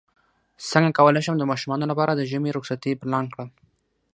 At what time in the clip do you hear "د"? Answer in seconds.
1.39-1.43, 2.15-2.21